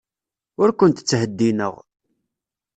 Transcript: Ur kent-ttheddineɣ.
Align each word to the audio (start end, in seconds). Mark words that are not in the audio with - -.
Ur 0.61 0.69
kent-ttheddineɣ. 0.79 1.73